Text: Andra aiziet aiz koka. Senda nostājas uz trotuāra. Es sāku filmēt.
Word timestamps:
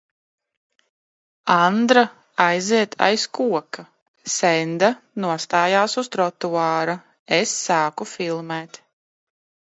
Andra 1.61 2.03
aiziet 2.45 2.95
aiz 3.07 3.23
koka. 3.37 3.83
Senda 4.37 4.89
nostājas 5.25 5.95
uz 6.03 6.09
trotuāra. 6.15 6.95
Es 7.37 7.53
sāku 7.67 8.09
filmēt. 8.13 8.81